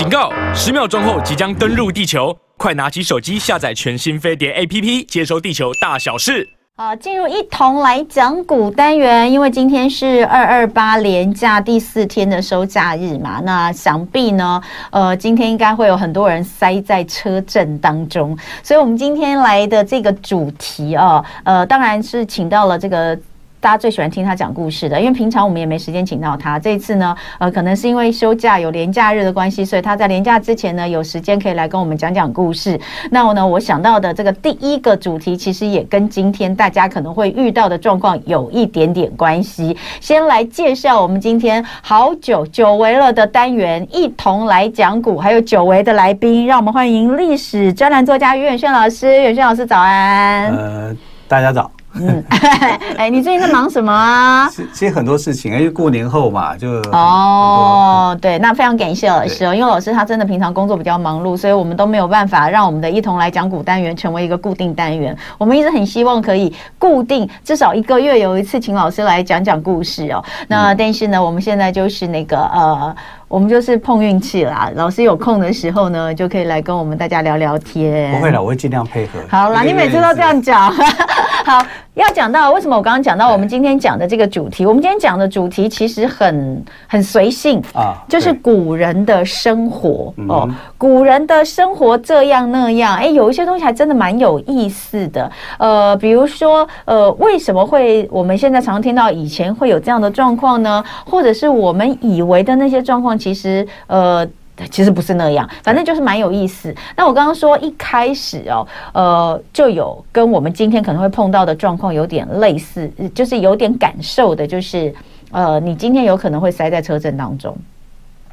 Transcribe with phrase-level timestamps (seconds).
[0.00, 0.32] 警告！
[0.54, 6.48] 十秒钟后即将登陆地球，快拿起手机下载全新飞碟 APP，接收地球大小事。
[6.78, 23.18] 好，进入一同来讲股单元，因为今天是二二八连假第四天的收假日嘛，那想必呢，呃，今天应该会有很多人塞在车阵当中，所以我们今天来的这个主题啊，呃，当然是请到了这个。
[23.60, 26.58] 大家最喜欢听他讲故事的，因为平常我们也没时间请到他。
[26.58, 32.80] 这一次呢，呃，可能是因为休假有连假日的关系，所以他在连假之前呢，有时间可以来跟我们讲讲故事。
[33.10, 39.76] 那我呢，我想到的这个第一个主题，其实也跟今天大家可能会遇到的状况有一点点关系。
[40.00, 49.06] 先来介绍我们今天好久久违了的单元，一同来讲股，还有久违的来宾，让我们欢迎历史专栏作家于远炫老师。
[49.20, 50.50] 远炫老师早安。
[50.56, 50.96] 呃，
[51.28, 51.70] 大家早。
[51.94, 52.24] 嗯，
[52.96, 54.48] 哎，你最近在忙什么啊？
[54.72, 65.16] 其实很多事情，因为过年后嘛，就哦，对，那非常感谢老师哦，因为老师他真的平常工作比较忙碌，所以我们都没有办法让我们的一同来讲古单元成为一个固定单元。
[65.36, 70.24] 我们一直很希望可以固定至少一个月有一次请老师来讲讲故事哦。
[70.46, 72.94] 那但是呢，我们现在就是那个呃。
[73.30, 78.12] 我们就是碰运气啦，老师有空的时候呢，就可以来跟我们大家聊聊天。
[78.16, 79.20] 不会了，我会尽量配合。
[79.28, 80.72] 好啦，你每次都这样讲。
[81.46, 81.64] 好，
[81.94, 95.30] 要讲到为什么我刚刚讲到我们今天讲的这个主题，我们今天讲的主题其实很很随性啊，就是古人的生活哦，古人的生活这样那样，哎，有一些东西还真的蛮有意思的。
[95.56, 100.84] 呃，比如说，呃，为什么会我们现在常听到以前会有这样的状况呢？
[101.08, 103.19] 或者是我们以为的那些状况？
[103.20, 104.26] 其实，呃，
[104.70, 106.74] 其实不是那样，反正就是蛮有意思。
[106.96, 114.92] 那我刚刚说一开始哦，呃，就有跟我们今天可能会碰到的状况有点类似，就是有点感受的，就是
[115.30, 117.56] 呃，你今天有可能会塞在车阵当中。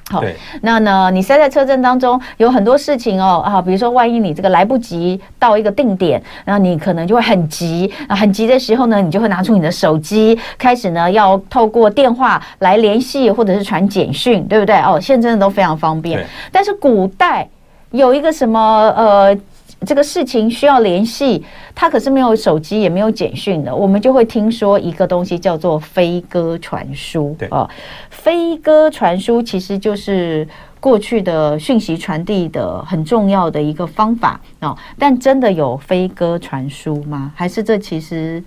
[0.09, 0.23] 好，
[0.61, 14.77] 那呢，你塞在车阵当中有很多事情哦啊，比如说万一你这个来不及到一个定点，那你可能就会很急啊，很急的时候呢，你就会拿出你的手机，开始呢要透过电话来联系或者是传简讯，对不对？
[14.77, 16.25] 哦，现在真的都非常方便。
[16.51, 17.47] 但是古代
[17.91, 18.59] 有一个什么
[18.95, 19.37] 呃？
[19.85, 21.45] 这个事情需要联系，
[21.75, 27.35] 他可是没有手机也没有简讯的，我们就会听说一个东西叫做飞鸽传书。
[27.37, 27.69] 对啊，
[28.09, 30.47] 飞鸽传书其实就是
[30.79, 34.75] 过去的讯息传递的很重要的一个方法啊。
[34.97, 37.31] 但真的有飞鸽传书吗？
[37.35, 38.43] 还是这其实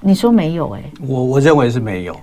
[0.00, 0.70] 你说没有？
[0.74, 2.14] 哎，我我认为是没有。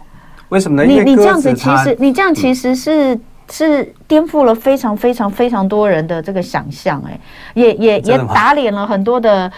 [0.49, 0.87] 为什么呢？
[0.87, 3.19] 你你这样子其实你这样其实是。
[3.47, 7.19] 嗯是颠覆了非常非常非常多人的这个想象，哎，
[7.53, 9.49] 也也也打脸了很多的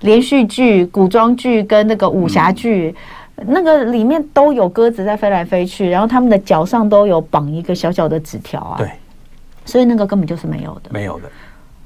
[0.00, 2.94] 连续剧、古装剧跟那个武侠剧，
[3.36, 8.90] 嗯、那个里面都有鸽子在飞来飞去，然后他们的脚上都有绑一个小小的纸条啊，对，
[9.66, 11.28] 所以那个根本就是没有的，没有的。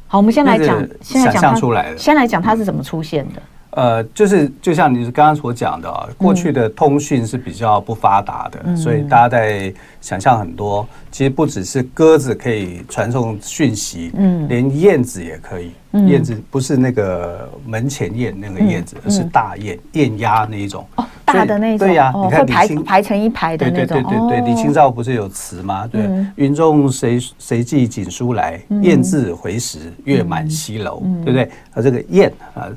[0.06, 3.42] 好，我们先来讲，先来讲它出来的，先来讲它是怎么出现的。
[3.70, 10.86] 呃，就是就像你刚刚所讲的啊，过去的通讯是比较不发达的，嗯、所以大家在想象很多。
[11.10, 15.72] 其实不只是鸽子可以传送讯息，嗯，连燕子也可以。
[15.92, 20.86] 嗯、燕子不是那个门前燕那个燕子，嗯、而是大雁，燕鸭那一种。
[20.96, 21.86] 哦，大的那种。
[21.86, 24.02] 对呀、啊，哦、你看排排成一排的那种。
[24.02, 25.86] 对对对对，李清照不是有词吗？
[25.86, 28.60] 对，嗯、云中谁谁寄锦书来？
[28.68, 31.44] 嗯、雁字回时，月满西楼，嗯、对不对？
[31.72, 32.68] 啊这个雁啊。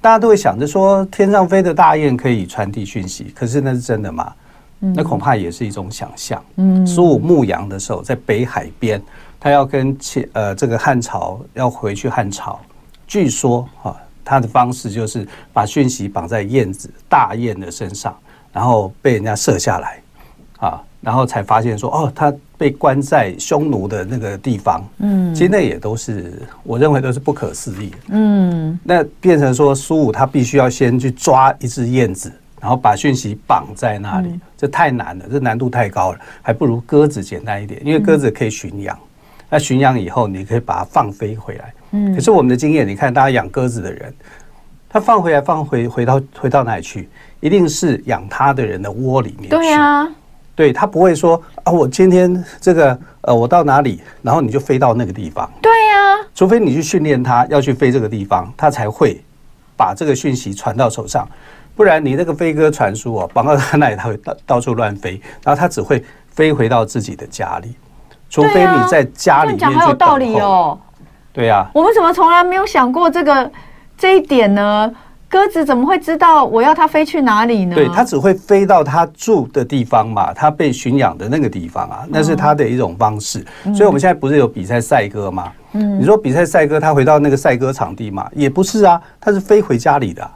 [0.00, 4.32] 大家都会想着说，天上飞的大雁可以传递讯息，可是那是真的吗？
[4.78, 6.42] 那恐怕也是一种想象。
[6.56, 9.02] 嗯，苏武牧羊的时候，在北海边，
[9.38, 12.58] 他要跟前呃这个汉朝要回去汉朝，
[13.06, 13.94] 据说哈，
[14.24, 18.16] 他的方式就是把讯息绑在燕子大雁的身上，
[18.54, 20.00] 然后被人家射下来，
[20.60, 20.80] 啊。
[21.02, 39.08] 然后才发现说，哦，他被关在匈奴的那个地方，嗯，其实那也都是我认为都是不可思议，嗯，那变成说苏武他必须要先去抓一只燕子，然后把讯息绑在那里，嗯、这太难了，这难度太高了，还不如鸽子简单一点，因为鸽子可以驯养，嗯、
[39.48, 44.12] 那驯养以后你可以把它放飞回来，嗯，可是我们的经验，你看大家养鸽子的人，
[44.86, 47.08] 他放回来放回回到回到哪里去？
[47.40, 50.06] 一定是养它的人的窝里面，对呀。
[50.54, 55.50] 对，他不会说啊，我今天这个呃，我到哪里，然后你就飞到那个地方。
[55.62, 59.22] 对呀，除非你去训练他要去飞这个地方，他才会
[59.76, 61.26] 把这个讯息传到手上。
[61.74, 67.74] 不然你那个飞鸽传书哦，绑到他那里，他会到到处乱飞，然后他只会飞回到自己的家里。
[68.28, 70.78] 除非你在家里面好有道理哦。
[71.32, 73.50] 对呀，我们怎么从来没有想过这个
[73.96, 74.92] 这一点呢？
[75.30, 77.76] 鸽子怎么会知道我要它飞去哪里呢？
[77.76, 83.46] 对，它只会飞到它住的地方嘛，它被驯养的那个地方啊，那是它的一种方式。
[83.64, 85.52] 嗯、所以我们现在不是有比赛赛鸽吗？
[85.74, 90.32] 嗯，你说比赛赛鸽，它回到那个赛鸽场地嘛，也不是啊，它是飞回家里的、啊。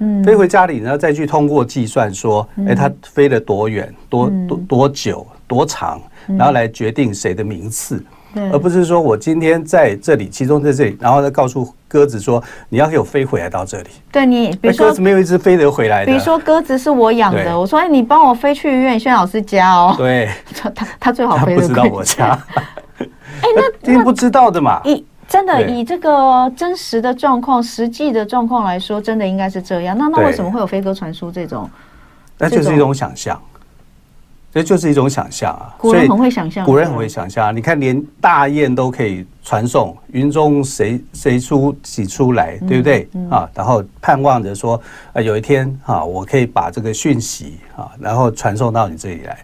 [0.00, 8.04] 嗯，飞回家里然后再去通过计算说，哎、欸，它飞了多远、多多多久、多长，然后来决定谁的名次。
[8.52, 13.88] 而不是说我今天在这里，其中在这里，然后再告诉鸽子说，你要给我飞回来到这里。
[14.12, 16.06] 对你，比如说鸽子没有一只飞得回来的。
[16.06, 19.94] 比如说鸽子是我养的，我说哎，你帮我飞去于远轩老师家哦。
[19.96, 21.62] 对， 他他最好飞得。
[21.62, 22.38] 他不知道我家。
[22.98, 24.80] 哎，那 并不知道的嘛。
[24.84, 29.96] 以真的以这个真实的状况、实际的状况来说，真的应该是这样。
[29.98, 31.68] 那那为什么会有飞鸽传书这种？
[32.38, 33.40] 那就是一种想象。
[34.56, 37.54] 这就是一种想象啊，古人很会想象，古人很会想象。
[37.54, 43.46] 你看，连大雁都可以传送“云中谁谁出几出来”，对不对啊？
[43.54, 44.80] 然后盼望着说，
[45.12, 49.36] 啊，有一天啊，我可以把这个讯息啊，然后传送到你这里来。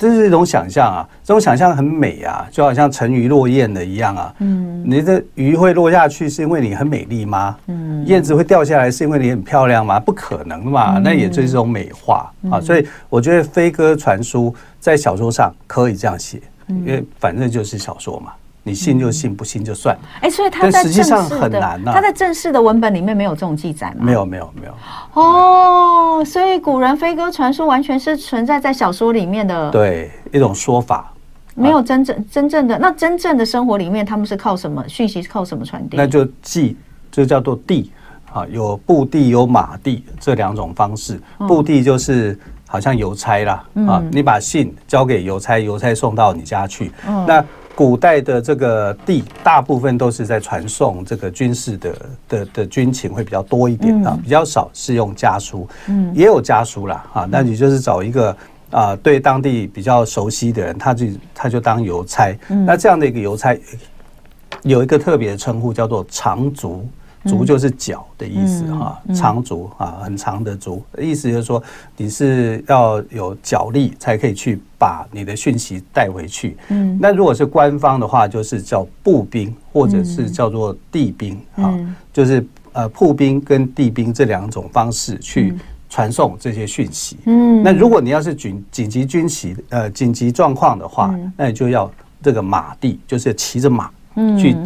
[0.00, 4.34] 这是一种想象啊，这种想象很美啊，就好像沉鱼落雁的一样啊。
[4.38, 7.54] 嗯，你的鱼会落下去是因为你很美丽吗？
[7.66, 10.00] 嗯，燕子会掉下来是因为你很漂亮吗？
[10.00, 12.58] 不可能嘛，那也就是一种美化啊。
[12.58, 18.32] 所以我觉得飞鸽传书在小说上可以这样写，因为反正就是小说嘛。
[18.62, 19.96] 你信就信，不信就算。
[20.20, 21.92] 哎，所以他在实际上很难啊。
[21.94, 23.96] 他在正式的文本里面没有这种记载吗？
[24.00, 24.74] 没有，没有，没有。
[25.14, 31.10] 哦，所以古人飞鸽传书完全是存在在小说里面的，对一种说法，
[31.54, 32.78] 没有真正真正的。
[32.78, 35.22] 那真正的生活里面，他们是靠什么讯息？
[35.22, 35.96] 是靠什么传递？
[35.96, 36.76] 那就记，
[37.10, 37.90] 就叫做递
[38.32, 41.18] 啊，有布递有马递这两种方式。
[41.48, 46.92] 布递就是好像邮差啦啊，你把信交给邮差，邮差送到你家去。
[47.26, 47.42] 那
[47.80, 51.94] 古代的这个地，大部分都是在传送这个军事的
[52.28, 57.26] 的的军情会比较多一点啊，比较少是用家书，嗯，也有家书啦啊。
[57.30, 58.36] 那你就是找一个
[58.70, 62.38] 啊，对当地比较熟悉的人，他就他就当邮差。
[62.66, 63.58] 那这样的一个邮差，
[64.62, 66.86] 有一个特别的称呼叫做长足。
[67.26, 71.62] 足就是脚的意思哈，长足啊，很长的足，意思就是说
[71.96, 76.56] 你是要有脚力才可以去把你的讯息带回去。
[76.68, 81.78] 嗯，那如果是官方的话，就是叫步兵或者是叫做地兵啊，
[82.10, 85.54] 就是呃步兵跟地兵这两种方式去
[85.90, 87.18] 传送这些讯息。
[87.26, 91.90] 嗯，那如果你要是紧紧急军旗呃紧急状况的话，那你就要
[92.22, 93.90] 这个马地，就是骑着马
[94.38, 94.56] 去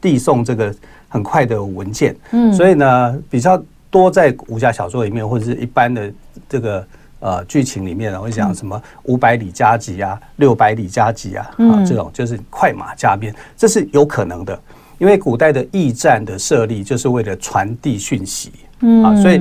[0.00, 0.74] 递送这个。
[1.10, 3.60] 很快的文件，嗯，所以呢，比较
[3.90, 6.10] 多在武侠小说里面或者是一般的
[6.48, 6.86] 这个
[7.18, 14.56] 呃剧情里面，会讲什么五百里加急啊，六百里加急啊，啊，这种就是快马加鞭，这是有可能的，
[14.98, 19.40] 因为古代的驿站的设立就是为了传递讯息，嗯，啊，所以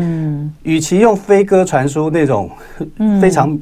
[0.63, 2.50] 与其用飞鸽传书那种
[3.22, 3.60] 非常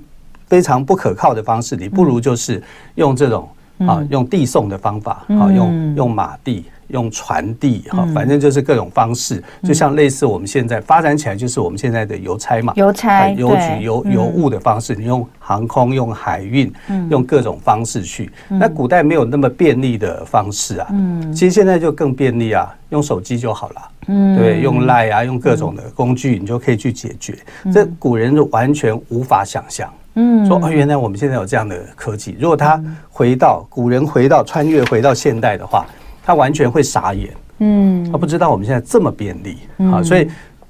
[0.47, 2.63] 非常不可靠的方式，你不如就是
[2.95, 3.49] 用这种
[3.79, 6.63] 啊，用递送的方法，啊，用用马递。
[6.89, 16.71] 用传递哈，反正就是各种方式，就像类似我们现在发展起来，就是我们现在的邮差嘛，邮差、邮局、邮邮物的方式，你用航空、用海运、
[17.09, 18.31] 用各种方式去。
[18.47, 20.87] 那古代没有那么便利的方式啊，
[21.33, 27.37] 其实现在就更便利啊，用手机就好了，嗯，对，用 Line 啊，用各种的工具，你就可以去解决。
[27.73, 32.37] 这古人就完全无法想象，嗯，说哦，原来我们现在有这样的科技。
[32.39, 35.85] 如果他回到古人，回到穿越回到现代的话。
[36.27, 40.27] 他完全会傻眼，嗯，他不知道我们现在这么便利啊，所以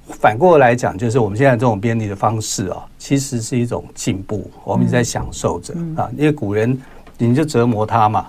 [0.07, 6.07] 反过来讲，就是我们现在这种便利的方式啊，其实是一种进步，我们一直在享受着啊。
[6.15, 6.79] 因为古人
[7.17, 8.27] 你就折磨他嘛，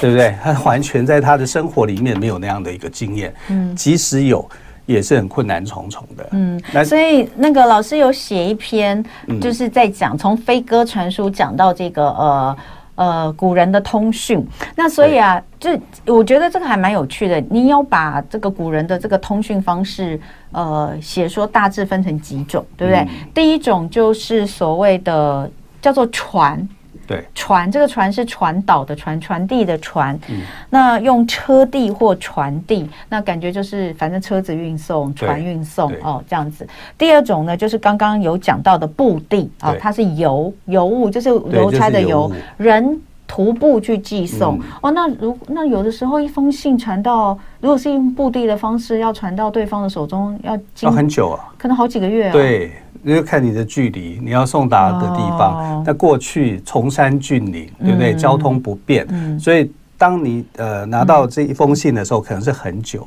[0.00, 0.36] 对不对？
[0.40, 4.48] 他完全在他的生活里面没有那样的一个经验，嗯，即使有，
[4.86, 6.62] 也是很困难重重的，嗯。
[6.84, 9.04] 所以那个老师有写一篇，
[9.40, 12.56] 就是在讲从飞鸽传书讲到这个呃。
[12.98, 15.70] 呃，古人的通讯，那所以啊，就
[16.04, 17.40] 我觉得这个还蛮有趣的。
[17.48, 23.02] 你有把这个古人的这个通讯方式，呃，写说大致分成几种，对不对？
[23.02, 25.48] 嗯、第一种就是所谓的
[25.80, 26.68] 叫做传。
[27.08, 30.16] 对，传这个传是传导的传，传递的传。
[30.28, 36.68] 嗯，那用车递或传递，那感觉就是反正车子运送、船运送哦，这样子。
[36.98, 44.58] 第二种呢，就是刚刚有讲到的步递啊，它是邮邮物，就是邮差的邮，人徒步去寄送。
[44.80, 52.32] 哦，那如那有的时候一封信传到，如果是用步递的方式要传到对方的手中，要要很久啊，可能好几个月啊。
[52.32, 52.72] 对。
[53.00, 55.84] 那就看你的距离，你要送达的地方。
[55.86, 58.12] 那过去崇山峻岭，对不对？
[58.12, 59.06] 交通不便，
[59.38, 63.06] 所以当你呃拿到这一封信的时候，可能是很久。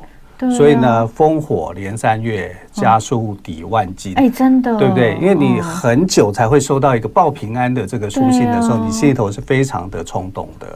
[0.50, 4.14] 所以呢，烽火连三月，家书抵万金。
[4.14, 5.16] 哎，真的，对不对？
[5.20, 10.66] 因为你很久才会收到一个报平安的这个书信的时候，你心里头是非常的冲动的。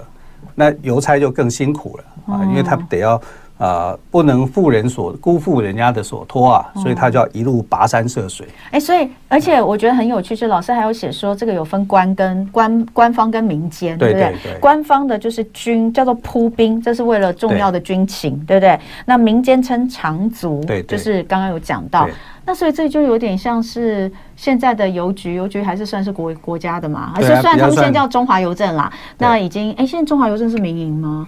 [0.55, 3.21] 那邮差就更辛苦了啊，因为他得要。
[3.59, 8.47] 呃，不能负人所辜负人家的所托啊，所以他就要一路跋山涉水。
[8.67, 14.59] 哎、嗯欸，所以而且我觉得很有趣，是老师还有写说，这个有分官跟官官方跟民间，对不对？
[14.61, 18.81] 官方的就是军，叫做铺兵，这是为了重要的军情，对，对不对？
[19.07, 22.07] 那民间称长卒，对，就是刚刚有讲到。
[22.45, 27.13] 那所以这就有点像是现在的邮局，邮局还是算是国国家的嘛？
[27.17, 31.27] 而且虽然他们现在叫中华邮政啦，那已经哎、欸，现在中华邮政是民营吗？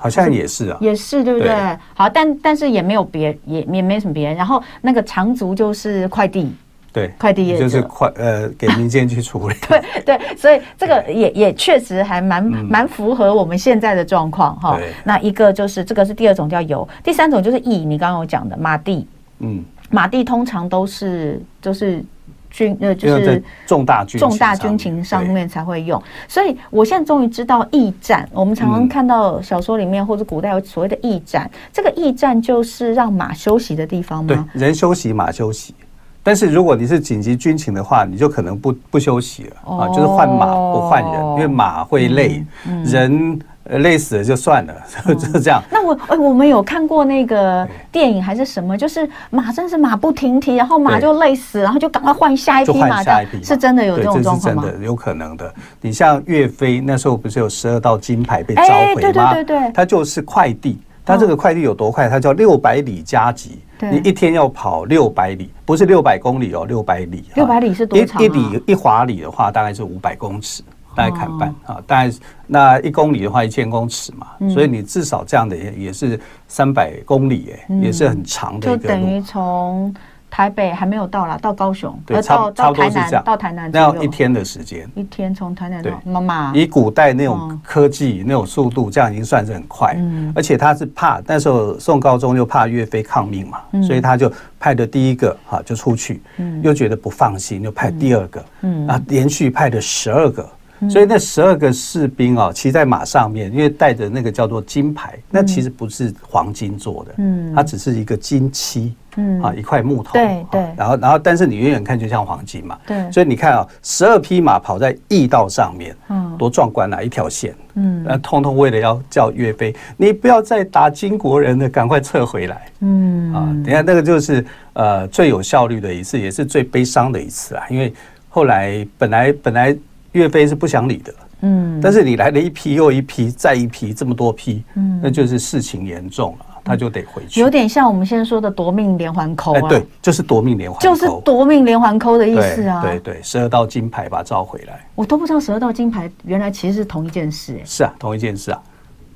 [0.00, 1.48] 好像也是啊，也是对不对？
[1.48, 4.34] 对好，但但是也没有别，也也没什么别人。
[4.34, 6.50] 然后那个长足就是快递，
[6.92, 9.54] 对，快递业就是快呃 给民间去处理。
[9.68, 14.80] 对对，所以这个也也确实还蛮蛮、嗯、符合我们现在的状况哈。
[15.04, 19.06] 那一个就是这个是第二种叫邮，第三种就是驿，你刚刚有讲的马地，
[19.40, 22.02] 嗯，马地通常都是就是。
[22.50, 28.28] 军呃，就是重大军重大军情上面才会用，所以我现在终于知道驿站。
[28.32, 34.48] 我们常常看到小说里面或者古代有所谓的驿站，这个驿站就是让马休息的地方吗？
[34.52, 35.74] 对，人休息，马休息。
[36.22, 42.44] 但是如果你是紧急军情的话，你就可能不不休息了啊，就是换马不换人，因为马会累，
[42.84, 43.38] 人。
[43.78, 44.74] 累死了就算了，
[45.14, 45.62] 就这样。
[45.70, 48.76] 那我哎，我们有看过那个电影还是什么？
[48.76, 53.02] 就是马真是马不停蹄，然后马就累死，然后就赶快换下一匹马。
[53.02, 54.62] 下一匹是真的有这种状况吗？
[54.64, 55.52] 真的，有可能的。
[55.80, 59.32] 你像岳飞那时候不是有十二道金牌被召回吗？
[59.34, 62.08] 对对对，他就是快递，他这个快递有多快？
[62.08, 67.24] 他叫六百里加急，你一天要跑六百里，不是六百公里哦，六百里。
[67.34, 68.22] 六百里是多长？
[68.22, 70.62] 一里一华里的话，大概是五百公尺。
[70.94, 72.12] 大概砍半啊，大概
[72.46, 76.18] 那一公里的话，一千公尺嘛，所以你至少这样的也也是
[76.48, 78.82] 三百公里哎，也是很长的一个路。
[78.82, 79.94] 就等于从
[80.28, 83.24] 台北还没有到啦，到高雄，对，差差不多是这样。
[83.24, 86.52] 到台南那要一天的时间，一天从台南到妈妈。
[86.54, 89.94] 以古代那种科技那种速度，这样已经算是很快。
[89.96, 96.22] 嗯，而且他是怕那时候宋高宗又怕岳飞抗命嘛，所以他就派的第一个哈就出去，
[96.62, 98.86] 又觉得不放心，又派第二个，嗯。
[98.86, 100.48] 啊，连续派的十二个。
[100.88, 109.42] 所以那十二个士兵哦，骑在马上面，因为带着那个叫做金牌，那其实不是黄金做的，嗯，它只是一个金漆，嗯。
[109.42, 110.60] 啊，一块木头，对对。
[110.76, 113.10] 然后然后，但是你远远看就像黄金嘛，对。
[113.10, 123.34] 所以你看啊，十二匹马跑在驿道上面，嗯，多壮观啊，一条线，嗯，那通通为了要叫岳飞，你不要再打金国人了，赶快撤回来，嗯。
[123.34, 127.92] 啊，等下那个就是呃最有效率的一次，也是最悲伤的一次啊，因为
[128.28, 129.76] 后来本来本来。
[130.12, 137.40] 岳飞是不想理的，嗯，但是你来了一批又一批，再一批，这么多批，嗯，那就是事情严重了，他就得回去。
[137.40, 144.84] 有点像我们现在说的夺命连环扣啊，对，就是夺命连环扣，就是夺命连环扣的意思啊，对对，十二道金牌把他召回来。
[144.96, 148.60] 我都不知道十二道金牌原来其实是同一件事，是啊，同一件事啊。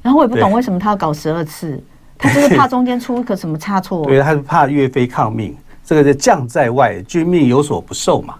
[0.00, 1.82] 然后我也不懂为什么他要搞十二次，
[2.16, 8.34] 他就是怕中间出个什么差错， 对，他是怕岳飞抗命，这个是将在外，君命有所不受嘛。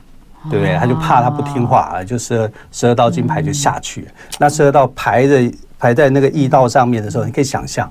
[0.50, 0.76] 对不对？
[0.76, 4.08] 他就怕他不听话啊，就十二十二道金牌就下去了。
[4.38, 7.90] 那十二道排着排在那个驿道上面的时候，你可以想象，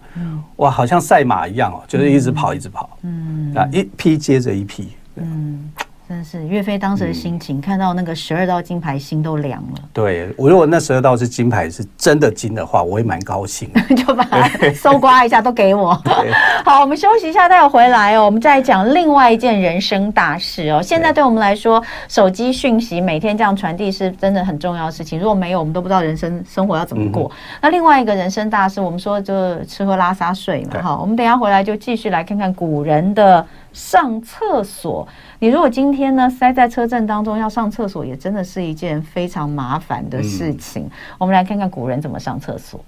[0.57, 5.71] 哇，好像赛马一样哦，就是一直跑，一直跑，嗯，啊，一批接着一批，嗯。
[6.07, 9.81] 真是岳飞当时的心情，嗯、看到那个十二道金牌，心都凉了。
[9.93, 15.93] 对，我如果那十二道是金牌，是真的金的话，我也蛮高兴， 就把它搜刮一下，都给我。
[16.65, 18.25] 好，我们休息一下，待会回来哦。
[18.25, 20.81] 我们再讲另外一件人生大事哦。
[20.81, 25.19] 现在对我们来说，手机讯息每天这样传递是真的很重要的事情。
[25.19, 27.29] 如果没有，我们都不知道人生生活要怎么过。
[27.29, 30.81] 嗯、那另外一个人生大事，我们说就吃喝拉撒睡嘛。
[30.81, 35.05] 好，我们等一下回来就继续来看看古人的上厕所。
[35.39, 40.89] 你如果今天呢塞在车站当中要上厕所，也真的是一件非常麻烦的事情。
[41.17, 42.79] 我们来看看古人怎么上厕所。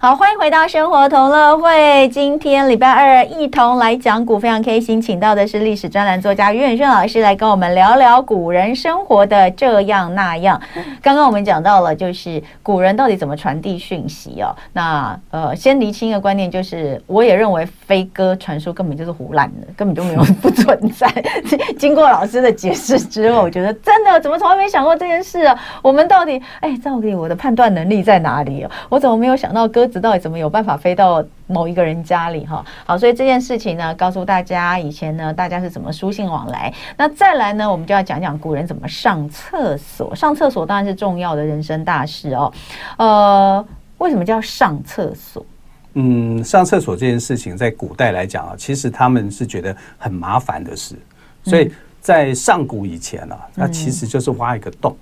[0.00, 2.08] 好，欢迎回到生活同乐会。
[2.10, 10.60] 今天礼拜二一同来讲股，非常开心，请到的是历史专栏作家于远炫老师来跟我们聊聊古人生活的这样那样。
[11.02, 14.54] 刚刚我们讲到了，就是古人到底怎么传递讯息哦。
[14.72, 21.08] 那呃，先厘清一个观念，就是我也认为飞鸽传书根本就是胡乱的，根本就没有不存在。
[21.76, 25.58] 经过老师的解释之后，我觉得真的怎么从来没想过这件事啊？
[25.82, 28.70] 我们到底哎，到底我的判断能力在哪里哦？
[28.88, 29.87] 我怎么没有想到鸽？
[30.00, 32.64] 到底怎么有办法飞到某一个人家里哈？
[32.84, 36.72] 好，所以这件事情呢，告诉大家以前呢，大家是怎么书信往来。
[36.96, 40.14] 那再来呢，我们就要讲讲古人怎么上厕所。
[40.14, 42.52] 上厕所当然是重要的人生大事哦。
[42.98, 43.64] 呃，
[43.98, 45.46] 为什么叫上厕所？
[45.94, 50.94] 嗯，上厕所这件事情在古代来讲啊，其实他们是觉得很麻烦的事，
[51.42, 54.96] 所以在上古以前啊，那其实就是挖一个洞。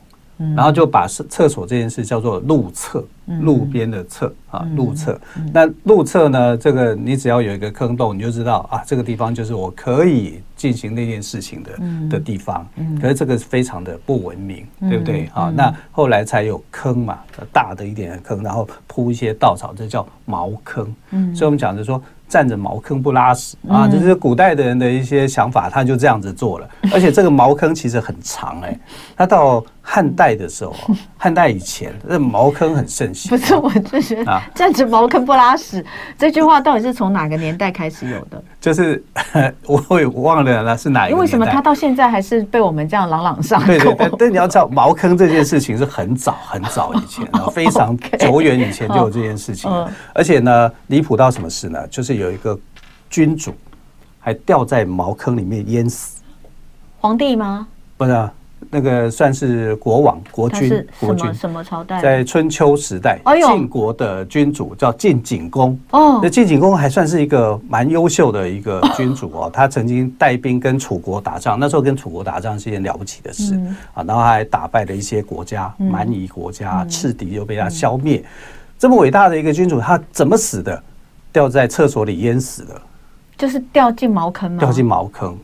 [0.54, 3.04] 然后就把厕所这件事叫做路厕，
[3.40, 5.18] 路边的厕啊，路厕。
[5.52, 11.70] 那路厕呢，这个你只要有一个坑洞，你就知道啊，这个地方就是我可以进行那件事情的
[12.10, 12.66] 的地方。
[13.00, 15.52] 可是这个非常的不文明，对不对啊？
[15.54, 17.18] 那后来才有坑嘛，
[17.52, 20.84] 大的一点的坑，然后铺一些稻草，这叫茅坑。
[21.34, 22.02] 所以我们讲的说。
[22.28, 26.68] 站着茅坑不拉屎啊，这是古代的人的一些想法，他就这样子做了。
[26.92, 28.76] 而且这个茅坑其实很长哎，
[29.16, 29.64] 他到
[29.96, 30.74] 汉代的时候，
[31.16, 33.30] 汉代以前那茅坑很盛行。
[33.30, 34.22] 不是，我就是
[34.54, 35.82] 站着茅坑不拉屎
[36.18, 38.44] 这句话到底是从哪个年代开始有的？
[38.60, 39.02] 就是
[39.88, 41.16] 我也忘了那是哪一个。
[41.16, 43.66] 为什么他到现在还是被我们这样朗朗上口？
[43.68, 49.70] 对对对，但你要知道茅坑这件事情是很早很早以前， 非常久远以前就有这件事情。
[50.12, 51.86] 而且呢，离谱到什么事呢？
[51.86, 52.16] 就是。
[52.16, 52.58] 有一个
[53.10, 53.54] 君主
[54.18, 56.22] 还掉在茅坑里面淹死，
[56.98, 57.68] 皇帝吗？
[57.98, 58.32] 不是，啊，
[58.70, 61.32] 那个算是国王、国君、国君。
[61.34, 62.00] 什么朝代？
[62.00, 65.78] 在春秋时代，晋国的君主叫晋景公。
[65.90, 69.50] 哦，那晋景公还算是一个蛮优秀的一个君主哦。
[69.54, 73.54] 他曾经带兵跟楚国打仗，那时候跟楚国打仗是一件了不起的事
[73.94, 74.02] 啊。
[74.02, 78.24] 然后还打败了一些国家，蛮夷国家，赤敌又被他消灭。
[78.78, 80.82] 这么伟大的一个君主，他怎么死的？
[81.32, 82.80] 掉在厕所里淹死的，
[83.36, 84.58] 就是掉进茅坑吗？
[84.58, 85.36] 掉进茅坑，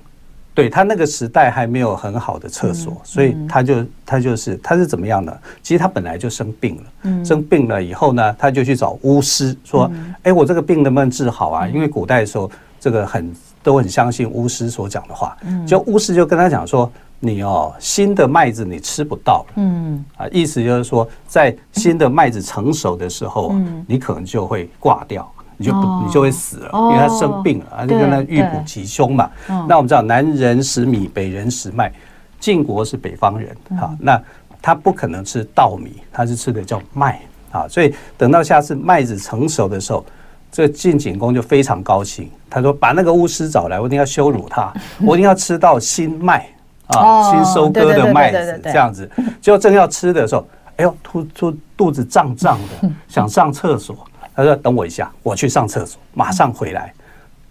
[0.54, 5.34] 对，他那个时代还没有很好的厕所，所以他就他就是他是怎么样呢？
[5.62, 9.90] 其实他本来就生病了，生病了以后呢，他就去找巫师说
[10.24, 13.32] ：“哎，我这个病能不能治好啊？”因为古代的时候，这个很
[13.62, 20.04] 都很相信巫师所讲的话，就巫师就跟他讲说：“你哦，新的麦子你吃不到了，嗯。
[20.18, 23.54] 啊，意思就是说，在新的麦子成熟的时候，
[23.86, 29.30] 你可能就会挂掉。”你就不，你就会死了，因为他生病了，就跟他预卜吉凶嘛。
[29.68, 31.92] 那我们知道，南人食米，北人食麦。
[32.40, 34.20] 晋国是北方人，哈，那
[34.60, 37.20] 他不可能吃稻米，他是吃的叫麦
[37.52, 37.68] 啊。
[37.68, 40.04] 所以等到下次麦子成熟的时候，
[40.50, 46.44] 这晋景公就非常高兴，他说：“把那个巫师找来，我一定要羞辱他，我一定要吃到新麦
[46.88, 49.08] 啊，新收割的麦子这样子。”
[49.40, 50.44] 结果正要吃的时候，
[50.78, 53.96] 哎呦，突突肚子胀胀的， 想上厕所。
[54.34, 56.92] 他说：“等我一下，我去上厕所，马上回来。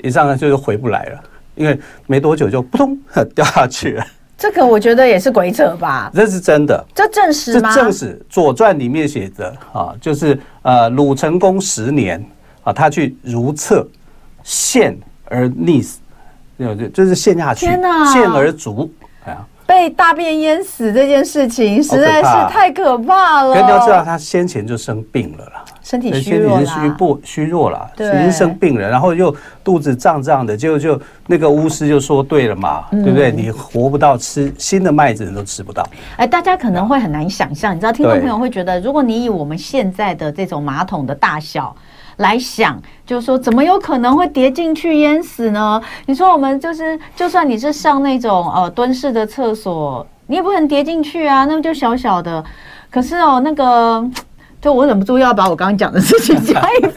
[0.02, 1.20] 一上来就是回不来了，
[1.56, 2.98] 因为没多久就扑通
[3.36, 4.06] 掉下去了。
[4.38, 6.10] 这个我觉得也是鬼扯吧？
[6.13, 7.72] 这是真的，这证实吗？
[7.74, 12.24] 这证实《左传》里面写的啊，就是呃，鲁成公十年
[12.63, 13.88] 啊，他去如厕，
[14.44, 16.00] 陷而溺死，
[16.58, 18.91] 就就是陷下去，陷而卒，
[19.26, 23.54] 哎呀。”被大便淹死这件事情实在是太可怕了。
[23.54, 33.32] 可你要知道，他先前就生病了啦，身体虚弱了，虚不虚弱了，已经生病了，然后又肚子胀胀的，就就那个巫师就说对了嘛，对不对？
[33.32, 35.86] 你活不到吃新的麦子，你都吃不到。
[36.17, 41.76] 哎，大家可能会很难想象，你知道，听众朋友会觉得，如果你以我们现在的这种马桶的大小。
[42.17, 45.82] 来想，就是说，怎么有可能会跌进去淹死呢？
[46.06, 52.44] 你说我们就是，就算你是上那种呃蹲式的厕所，你也不可能跌进去啊，那么就小小的。
[52.91, 54.06] 可是哦，那个，
[54.62, 56.93] 就我忍不住要把我刚刚讲的事情讲一遍。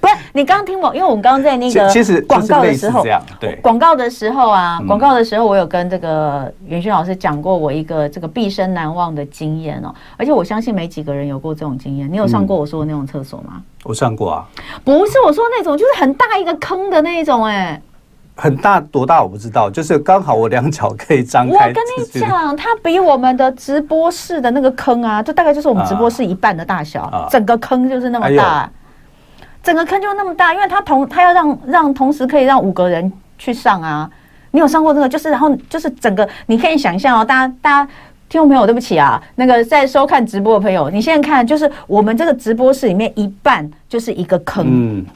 [0.00, 3.04] 不是你刚刚听我，因为我们刚刚在那个其实广告的时候，
[3.40, 12.10] 对广告的时候啊，广告的时候，我有跟这个袁勋老师讲过我一个这个毕生难忘的经验哦，而且我相信没几个人有过这种经验。
[12.10, 13.60] 你有上过我说的那种厕所吗？
[13.82, 14.46] 我上过啊，
[14.84, 17.82] 不是我说那种，就是很大一个坑的那种，哎，
[18.40, 21.52] 很大多大我不知道，就是刚好我两脚可以张开。
[21.52, 28.70] 我跟你讲，它比我们的直播室的那个坑啊，就大概就是我们直播室一半的大小，整个坑就是那么大。
[29.60, 34.08] 整个坑就那么大，因为它同它要让让同时可以让五个人去上啊。
[34.52, 35.08] 你有上过这个？
[35.08, 37.90] 就是然后就是整个，你可以想象哦，大家大家
[38.28, 45.06] 听众朋友，对不起啊，那个在收看直播的朋友，你现在看就是我们这个直播室里面一半就是一个坑，嗯，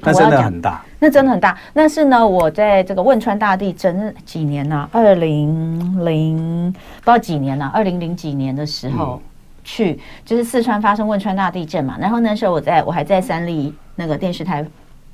[0.00, 1.58] 那真的很大，那真的很大。
[1.74, 4.88] 但是呢，我在这个汶川大地震几年呢、啊？
[4.92, 7.72] 二零零不知道几年了、啊？
[7.74, 9.20] 二零零几年的时候。
[9.20, 9.28] 嗯
[9.64, 14.66] 去就是四川发生汶川大地震嘛，然后那时候我在我还在三立那个电视台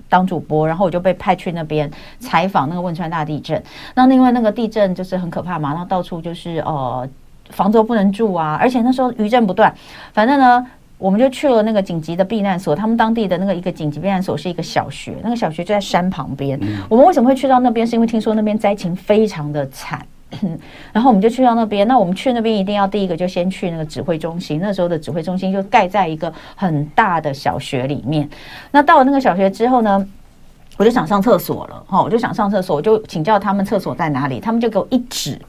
[0.09, 3.63] 当主播，然后我就被派去那边采访那个汶川大地震。
[3.95, 7.07] 那另外那个地震就是很可怕嘛，然后到处就是呃
[7.51, 9.71] 房子都不能住啊，而且那时候余震不断。
[10.15, 10.67] 反正呢，
[10.99, 16.59] 我们就去了那个紧急的避难所，他们当地的那个一个紧急避难所是一个小学，那个小学就在山旁边。
[16.89, 17.87] 我们为什么会去到那边？
[17.87, 20.05] 是因为听说那边灾情非常的惨。
[20.93, 21.89] 然后我们就去到那边。
[21.89, 24.61] 那我们去那边一定要第一个就先去那个指挥中心。
[24.61, 28.29] 那时候的指挥中心就盖在一个很大的小学里面。
[28.71, 30.07] 那到了那个小学之后呢，
[30.77, 35.41] 我就想上厕所了，哈，我就想上厕所，我就请教他们厕所在哪里，他们就给我一指。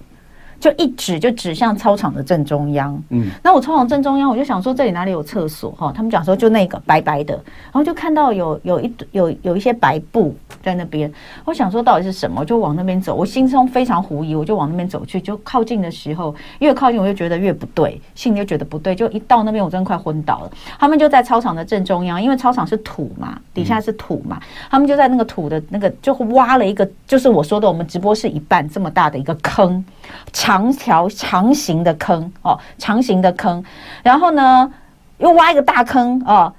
[0.59, 5.91] 就一指就指向操场的正中央，嗯，那我操场正中央，我就想说这里哪里有厕所哈？
[5.95, 11.11] 他们讲说就那个白白的，然后就看到有有一有有一些白布在那边，
[11.45, 20.51] 我想说到底是什么，我就往那边走，我心中非常狐疑，我就往那边走去，就靠近的时候越靠近我就觉得越不对，心里就觉得不对，就一到那边我真的快昏倒了。
[20.77, 29.83] 他们就在操场的正中央，因为操场是土嘛，底下是土嘛，他们就在那个土的那个就挖了一个，就是我说的我们直播室一半这么大的一个坑。
[30.31, 33.63] 长条长形的坑哦，长形的坑，
[34.03, 34.71] 然后呢，
[35.17, 36.51] 又挖一个大坑哦，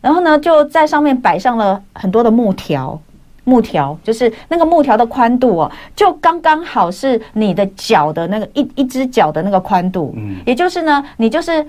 [0.00, 3.00] 然后呢，就在上面摆上了很多的木条，
[3.44, 11.64] 木条就是那个木条的宽度哦，就刚刚好是你的脚的那个一一只脚的那个宽度，嗯，也就是呢，你就是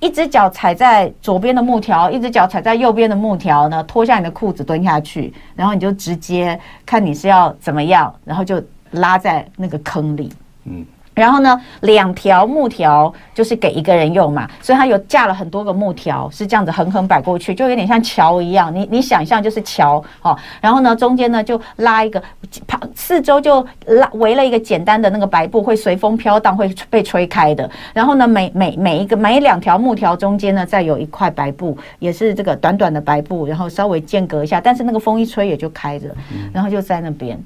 [0.00, 10.30] 一只脚踩在左边的木条，一只脚踩在右边的木条呢，脱下你的裤子蹲下去，然后你就直接看你是要怎么样，然后就拉在那个坑里。
[10.64, 18.74] 嗯，然后呢，两条木条就是给一个人用嘛，所以它有架了很多个木条，是这样子横横摆过去，就有点像桥一样。
[18.74, 22.22] 你你想象就是桥哦，然后呢，中间呢就拉一个
[22.66, 27.68] 旁，四周就拉围了一个简单的那个白布，会随风飘荡，会被吹开的。
[27.92, 36.08] 然后呢，每每每一个每两条木条中间呢，再有一块白布，也是这个短短的白布，然后稍微间隔一下，但是那个风一吹也就开着，
[36.54, 37.38] 然后就在那边。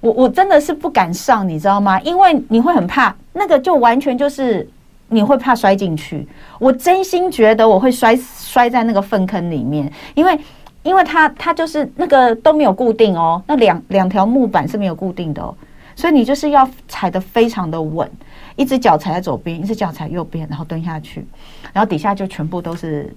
[0.00, 2.00] 我我真的是不敢上，你知道吗？
[2.00, 4.68] 因为你会很怕，那个就完全就是
[5.08, 6.26] 你会怕摔进去。
[6.58, 10.38] 我真心觉得我会摔摔在那个粪坑里面，因为
[10.82, 15.54] 因为它它就是那个都没有固定哦，那两两条木板是没有固定的哦，
[15.94, 18.10] 所以你就是要踩得非常的稳，
[18.56, 21.26] 一只脚踩在左边，一只脚踩右边，然后蹲下去，
[21.72, 23.14] 然后底下就全部都是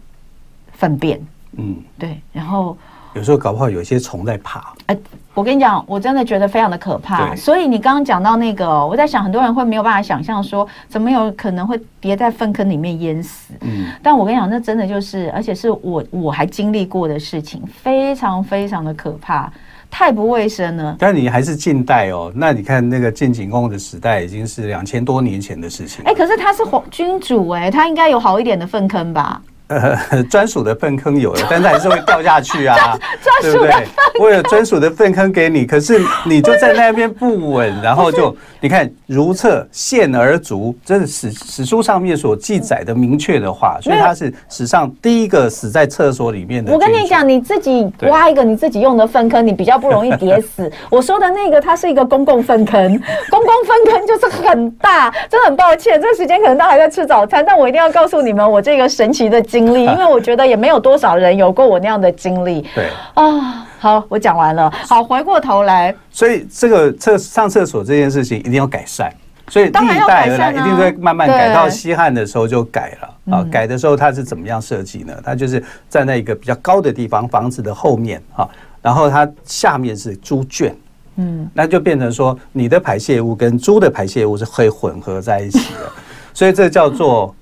[0.73, 1.25] 粪便。
[1.55, 2.75] 嗯，对，然后。
[3.13, 4.73] 有时候搞不好有一些虫在爬。
[4.87, 4.97] 哎，
[5.35, 7.35] 我跟你讲，我真的觉得非常的可怕。
[7.35, 13.53] 所以你刚刚讲到那个，我在想，很多人会没有办法想象说，怎么有可能会跌在粪坑里面淹死？
[13.61, 19.51] 嗯，但我跟你讲，那真的就是，而且是我我还经历过的事情，非常非常的可怕，
[19.89, 20.95] 太不卫生了。
[20.99, 26.05] 但你还是近代哦，那你看那个晋景公的时代已经是两千多年前的事情。
[26.05, 29.41] 哎，可是他是皇君主哎，他应该有好一点的粪坑吧？
[29.67, 32.97] 呃， 专属的粪坑有了，但是还是会掉下去啊，
[33.41, 33.73] 对不对？
[34.19, 46.71] 我有专属的粪坑给你，可是你就在那边不稳，然后就 你看如厕陷而卒，这是史史书上面所记载的明确的话，所以他是史上第一个死在厕所里面的。
[46.71, 50.71] 我跟你讲，你自己挖一个你自己用的粪坑，你比较不容易跌死。
[50.89, 62.67] 我说的那个，它是一个公共粪坑，公共粪坑就是很大，真的很抱歉，这个时间可能他还在吃早餐，但我一定要告诉你们，我这个神奇的经历， 因为我觉得也没有多少人有过我那样的经历。
[62.73, 63.67] 对啊。
[63.77, 64.71] 好，我讲完了。
[64.87, 69.13] 好，回过头来，所以这个厕上厕所这件事情一定要改善。
[69.49, 71.53] 所以历代而来，一定会慢慢改。
[71.53, 73.45] 到西汉的时候就改了啊。
[73.51, 75.13] 改的时候它是怎么样设计呢？
[75.23, 78.47] 它就是站在一个比较高的地方，房子的后面啊，
[78.81, 80.73] 然后它下面是猪圈，
[81.17, 85.91] 嗯，那就变成说你的排泄物跟猪的排泄物是可以混合在一起的。
[86.33, 87.35] 所以这叫做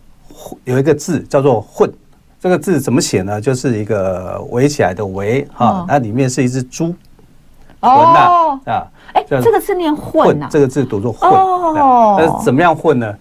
[0.65, 1.88] 有一个字叫做混。
[2.42, 3.40] 这个字怎么写呢？
[3.40, 6.86] 就是一个围起来的围哈，那里面是一只猪，
[7.80, 11.30] 混呐啊，哎，这个字念混呐，这个字读作混。
[11.30, 13.16] 哦，那怎么样混呢？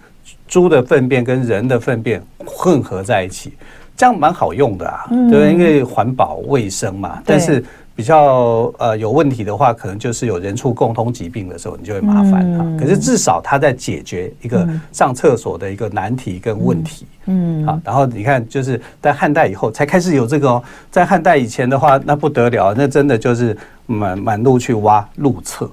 [0.47, 3.53] 猪的粪便跟人的粪便混合在一起，
[3.95, 7.21] 这样蛮好用的啊，对，因为环保卫生嘛。
[7.23, 7.63] 但是。
[8.01, 12.65] 比较呃有问题的话，可能就是有人畜共通疾病的时候，你就会麻烦啊。
[12.79, 17.05] 可是至少他在解决一个上厕所的一个难题跟问题。
[17.25, 20.63] 嗯，好，然后你看，就是在汉代以后才开始有这个哦。
[20.89, 25.69] 在汉代以前的话，那不得了，那真的就是满满路去挖路厕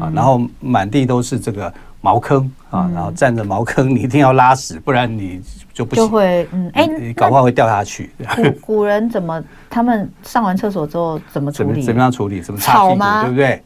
[0.00, 1.74] 啊，然后满地都是这个。
[2.04, 5.40] 茅坑啊，然后站着茅坑，你一定要拉屎，不然你
[5.72, 6.04] 就不行。
[6.04, 8.10] 就会嗯，哎，你搞不好会掉下去。
[8.36, 9.42] 古古人怎么？
[9.70, 11.82] 他们上完厕所之后怎么处理？
[11.82, 12.42] 怎么样处理？
[12.42, 13.00] 怎么擦屁股？
[13.22, 13.62] 对不对？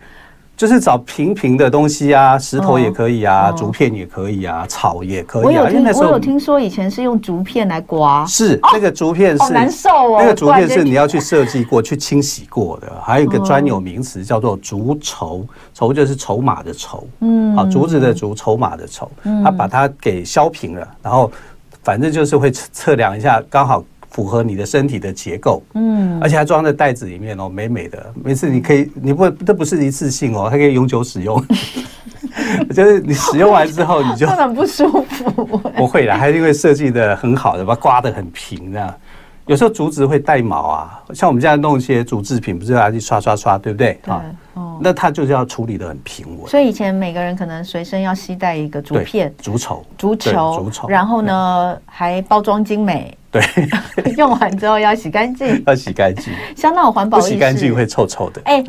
[0.58, 5.46] 就是找平平的东西啊，石头也可以啊，竹片也可以啊，草也可以啊。
[5.46, 19.08] 我有听，我有听说以前是用竹片来刮，是那个竹片是难受哦，那个竹片是你要去设计过去清洗过的，还有一个专有名词叫做竹筹，筹就是筹码的筹，嗯，好，竹子的竹，筹码的筹，
[19.44, 21.30] 他把它给削平了，然后
[21.84, 23.84] 反正就是会测量一下，刚好。
[24.10, 28.12] 符合你的身体的结构，嗯，而且还装在袋子里面哦，美美的。
[28.22, 31.42] 每次你可以，你不，这不是一次性哦，它可以永久使用。
[32.74, 35.30] 就是你使用完之后，你就 很不舒服。
[35.76, 38.94] 不会啦，还是因为设计的很好的，把它刮得很平这样。
[39.48, 43.98] 有时候竹子会带毛啊，像我们家弄一些竹制品，不是要去刷刷刷，对不对？
[44.04, 44.14] 对，
[44.54, 46.46] 哦，那它就是要处理的很平稳。
[46.46, 53.16] 所以以前每个人可能随身要携带一个竹片、竹筹、竹球、竹筹，然后呢还包装精美。
[53.30, 53.42] 对，
[54.16, 57.28] 用完之后要洗干净， 要洗干净，相当有环保意识。
[57.28, 58.42] 不洗干净会臭臭的。
[58.44, 58.64] 哎。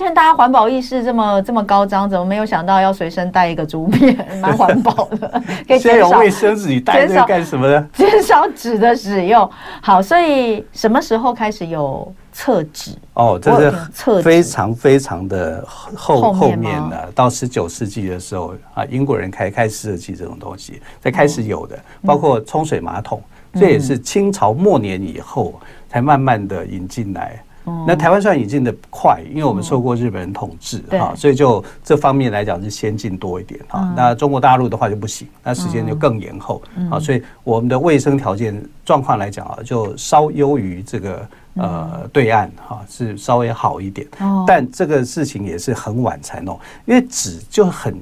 [0.00, 5.28] 现在大家环保意识这么这么高涨，怎么没有想到要随身带一个竹片，蛮环保的。
[5.68, 5.78] 可以减少。
[5.78, 7.86] 现在有卫生纸，你带这个干什么呢？
[7.92, 9.50] 减少纸的使用。
[9.82, 12.92] 好，所以什么时候开始有厕纸？
[13.12, 25.60] 哦，这是非常非常的后后面的，到十九世纪的时候啊，英国人开开始设计这种东西，才开始有的，包括冲水马桶，这也是清朝末年以后
[25.90, 27.38] 才慢慢的引进来。
[27.86, 33.92] 那台湾算引进的快，因为我们受过日本人统治哈，所以就这方面来讲是先进多一点哈。
[33.96, 36.98] 那中国大陆的话就不行，那时间就更延后啊。
[36.98, 44.06] 所以我们的卫生条件状况来讲啊，就稍优于这个呃对岸哈，是稍微好一点。
[44.46, 47.96] 但这个事情也是很晚才弄，因为纸就很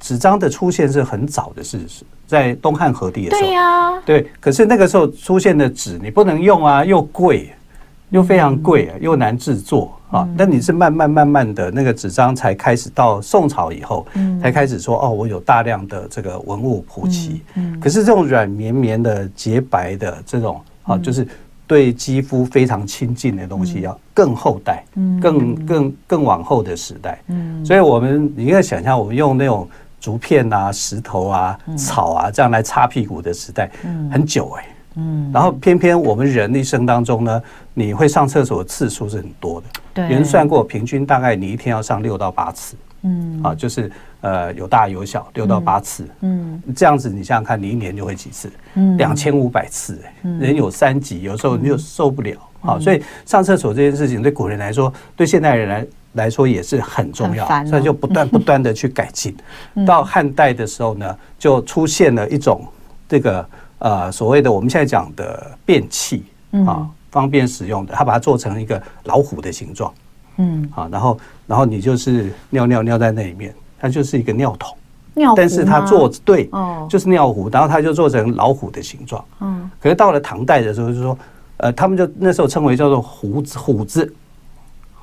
[0.00, 3.40] 纸张的出现是很早的事实，在东汉和帝的时候。
[3.42, 4.30] 对呀，对。
[4.40, 7.52] 可是那个时候出现的纸你不能用啊，又贵。
[8.12, 10.28] 又非常贵啊，又难制作啊。
[10.36, 14.06] 那你是慢慢慢慢的那个纸张才开始到宋朝以后，
[14.40, 17.40] 才开始说哦，我有大量的这个文物普及。
[17.80, 21.26] 可是这种软绵绵的洁白的这种啊，就是
[21.66, 24.84] 对肌肤非常亲近的东西，要更后代，
[25.20, 27.18] 更更更往后的时代。
[27.64, 29.66] 所以我们你应该想象，我们用那种
[29.98, 33.70] 竹片啊、石头啊、草啊这样来擦屁股的时代，
[34.10, 34.66] 很久哎。
[34.96, 37.42] 嗯，然后偏偏我们人一生当中呢，
[37.74, 39.66] 你会上厕所的次数是很多的。
[39.94, 42.76] 对，有人算过，平均大概你一天要上六到八次。
[43.04, 46.06] 嗯，啊，就是呃有大有小，六到八次。
[46.20, 48.52] 嗯，这样子你想想看，你一年就会几次？
[48.74, 49.98] 嗯，两千五百次。
[50.04, 52.36] 哎，人有三急，有时候你就受不了。
[52.60, 57.44] 好，所以上厕所这件事情对古人来说，对现代人来来说也是很重要。
[57.64, 59.34] 所以就不断不断的去改进。
[59.84, 62.64] 到汉代的时候呢，就出现了一种
[63.08, 63.44] 这个。
[63.82, 66.24] 呃，所谓的我们现在讲的便器
[66.64, 69.92] 啊，方便使用的，它把它做成一个老虎的形状，
[70.36, 71.18] 嗯，啊，然后
[71.48, 74.76] 然后你就是尿尿尿在那里面，它就是一个尿桶，
[75.14, 81.18] 尿，但是它做对，哦，就是尿壶，然后它就做成老虎的形状，嗯，可是到了唐代的时候，就是说，
[81.56, 84.14] 呃，他们就那时候称为叫做虎子虎子，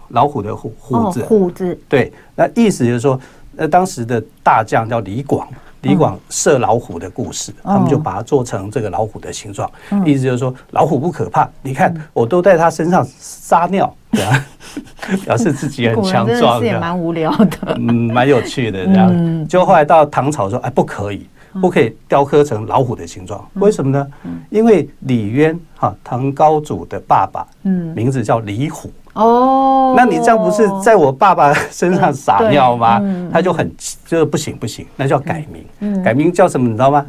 [0.07, 3.19] 老虎的虎虎子，虎子，对，那意思就是说，
[3.51, 5.45] 那当时的大将叫李广。
[5.81, 9.69] 李广射老虎的故事，他们就把它做成这个老虎的形状，
[10.05, 11.49] 意思就是说老虎不可怕。
[11.61, 14.45] 你看，我都在它身上撒尿，对啊，
[15.23, 16.63] 表示自己很强壮。
[16.63, 19.47] 也蛮无聊的，嗯，蛮有趣的这样。
[19.47, 21.25] 就后来到唐朝说，哎，不可以，
[21.61, 24.07] 不可以雕刻成老虎的形状，为什么呢？
[24.49, 28.91] 因为李渊哈，唐高祖的爸爸，嗯，名字叫李虎。
[29.19, 33.01] 哦，那你这样不是在我爸爸身上撒尿吗？
[33.31, 33.69] 他就很
[34.05, 37.05] 就是不行不行，那就要改名，改名叫什么你知道吗？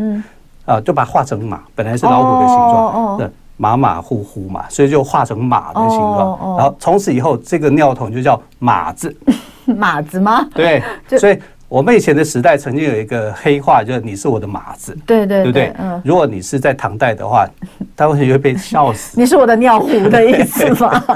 [0.66, 9.16] 啊，就把它画成马，本来是老虎的形状，对，马马虎虎嘛，所以就画成马的形状，然后从此以后这个尿桶就叫马子，
[9.66, 10.46] 马子吗？
[10.54, 10.82] 对，
[11.18, 11.38] 所以。
[11.70, 15.72] 我们以前的时代曾经有一个黑话，就是你是我的马子，对对，对不对？
[15.78, 17.46] 嗯，如果你是在唐代的话，
[17.96, 19.18] 他会会被笑死。
[19.20, 20.90] 你是我的尿壶的意思吗？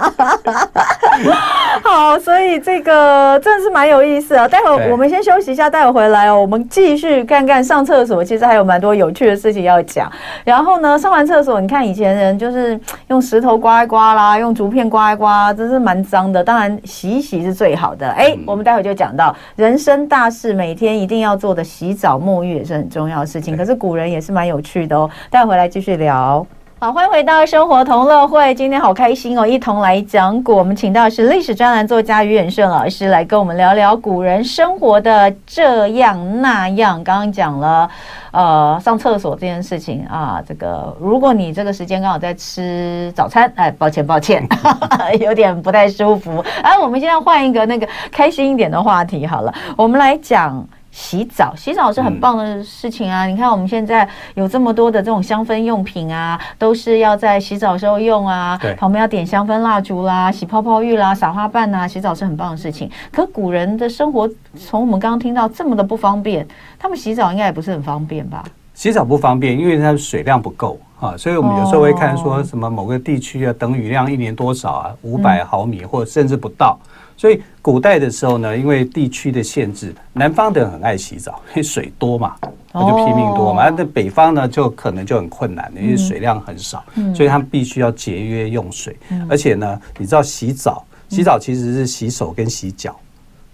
[1.94, 4.48] 好，所以这个真的是蛮有意思啊。
[4.48, 10.10] 待会我们先休息一下，待会回来哦，我们继续看看上厕所，其实还有蛮多有趣的事情要讲。
[10.42, 16.42] 然后呢，上完厕所，你看以前人就是用石头刮一刮啦，用竹片刮一刮，真是蛮脏的。
[16.42, 18.08] 当然洗一洗是最好的。
[18.08, 20.52] 哎，我们待会就讲到人生大事。
[20.52, 25.08] 每天一定要做的洗澡沐浴也是很重要的事情，可是古人也是蛮有趣的哦。
[25.30, 26.44] 待会回来继续聊。
[26.84, 30.54] 好，欢迎回到生活同乐会，今天好开心哦，一同来讲古。
[30.54, 37.02] 我们请到的是历史专栏作家于远顺老师来跟我们聊聊古人生活的这样那样。
[37.02, 37.88] 刚刚讲了，
[38.32, 44.46] 呃，上厕所这件事情啊，这个如果你这个时间刚好在吃早餐，哎，抱歉抱歉，
[45.20, 46.44] 有点不太舒服。
[46.62, 50.62] 哎，我们现在换一个那个开心一点的话题好了，我们来讲。
[50.94, 53.26] 洗澡，洗澡是很棒的事情啊！
[53.26, 58.56] 嗯、你看我们现在有这么多的这种香氛用品啊，都是要在洗澡的时候用啊。
[58.62, 62.88] 对，旁边要点香氛蜡烛啦，洗泡泡浴啦，撒花瓣呐，洗澡是很棒的事情。
[63.10, 66.46] 可古人的生活，从我们刚刚听到这么的不方便，
[66.78, 68.44] 他们洗澡应该也不是很方便吧？
[68.72, 76.78] 洗澡不方便，因为它水量不够啊，所以我们有时候会看说什么某个地区啊，等雨量一年多少啊，五百毫米或者甚至不到。
[77.16, 82.34] 所以古代的时候呢，因为地区的限制，南方的人很爱洗澡， 因为水多嘛，
[82.72, 83.70] 他就拼命多嘛。
[83.70, 88.96] 那北方呢，就可能就很困难，因为水量很少，所以他们必须要节约用水。
[89.28, 92.94] 而且呢，你知道洗澡，洗澡其实是洗手跟洗脚，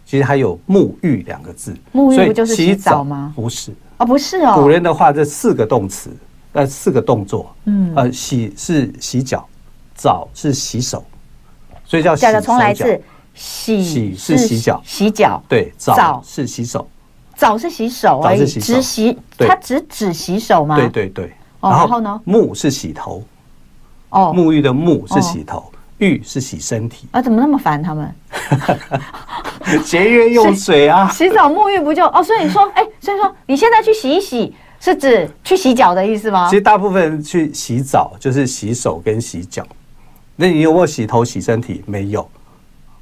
[0.07, 1.77] 其实还有沐浴两个字。
[1.93, 3.33] 沐浴不就是洗澡吗？
[3.37, 4.55] 不是啊，不是哦。
[4.57, 6.11] 古人的话，这四个动词，
[6.53, 9.47] 呃，四个动作，嗯，呃，洗是洗脚，
[9.95, 11.05] 澡是洗手，
[11.85, 12.41] 所以叫洗手脚。
[12.41, 13.01] 重来一次。
[13.41, 16.87] 洗洗是洗脚，洗脚对，澡是洗手，
[17.35, 20.77] 澡是洗手而已，只洗它只只洗手吗？
[20.77, 21.33] 对对对。
[21.63, 22.21] 然后呢？
[22.27, 23.23] 沐是洗头，
[24.11, 27.09] 哦，沐浴的沐是洗头，浴是洗身体。
[27.13, 28.15] 啊，怎么那么烦他们？
[29.85, 31.09] 节约用水啊！
[31.09, 32.23] 洗澡沐浴不就哦？
[32.23, 36.47] 所以你说，哎，所以说你现在去洗一洗，是指去洗脚的意思吗？
[36.51, 39.67] 其实大部分人去洗澡就是洗手跟洗脚，
[40.37, 41.83] 那你有没有洗头洗身体？
[41.87, 42.29] 没有。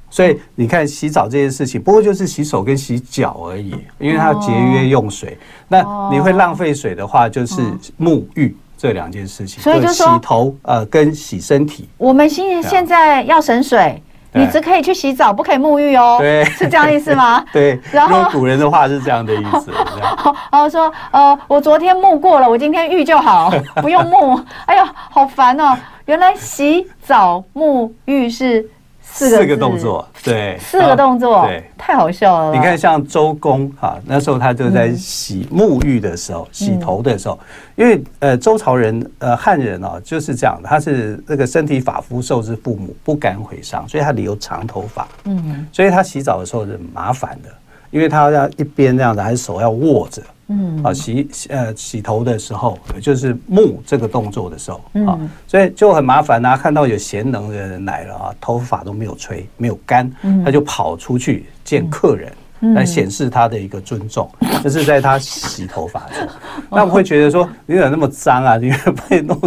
[0.09, 5.37] 所以你看洗澡这件事情，不过就是洗手跟洗脚而已，因为它要节约用水。
[5.67, 7.61] 那你会浪费水的话，就是
[7.99, 9.61] 沐浴这两件事情。
[9.61, 11.87] 所以就说洗头呃跟洗身体。
[11.97, 14.01] 我们现现在要省水，
[14.33, 16.17] 你只可以去洗澡，不可以沐浴哦。
[16.19, 17.45] 对，是这样意思吗？
[17.53, 17.79] 对。
[17.91, 19.71] 然后古人的话是这样的意思。
[20.51, 24.43] 然后说呃，我昨天沐过了，我今天浴就好， 不用沐。
[24.65, 25.77] 哎呀，好烦哦！
[26.05, 28.67] 原来洗澡沐浴是。
[29.11, 32.55] 四个动作，对，四个动作，对，太好笑了。
[32.55, 37.37] 你看，像周公哈，那时候他就在洗沐浴的时候，洗头的时候，
[37.75, 47.49] 因为呃，周朝人呃汉人哦就是这样的，他是那个身体发肤受之父母，不敢毁伤，所以他留长头发，嗯，所以他洗澡的时候是麻烦的，
[47.91, 50.21] 因为他要一边这样子，还是手要握着。
[50.49, 56.57] 嗯，啊，洗呃洗头的时候，就是沐这个动作的时候啊，所以就很麻烦啊。
[56.57, 60.11] 看到有贤能的人来了啊，头发都没有吹，没有干，
[60.43, 62.31] 他就跑出去见客人，
[62.73, 64.29] 来显示他的一个尊重。
[64.63, 66.29] 这是在他洗头发的时候，
[66.77, 68.57] 那我会觉得说，你怎么那么脏啊？
[68.57, 68.71] 你
[69.07, 69.39] 被弄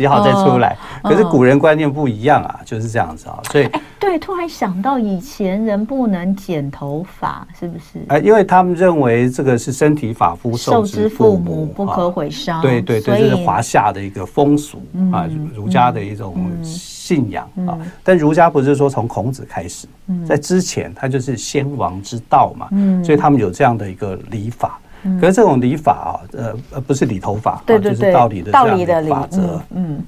[0.00, 0.74] 洗好再出来。
[1.02, 3.68] 可是古人观念不一样啊，就是这样子啊，所以。
[3.98, 8.02] 对，突然想到以前人不能剪头发，是不是？
[8.08, 12.62] 哎，因为他们认为这个是身体发肤受之父母，不可毁伤。
[12.62, 14.80] 对对对，这是华夏的一个风俗
[15.12, 17.78] 啊，儒家的一种信仰啊。
[18.02, 19.86] 但儒家不是说从孔子开始，
[20.26, 22.70] 在之前他就是先王之道嘛，
[23.04, 24.80] 所以他们有这样的一个礼法。
[25.20, 29.62] 可是这种理法啊，呃呃，不是理头发，对对对，就是道理的这样的法则。
[29.70, 30.02] 嗯，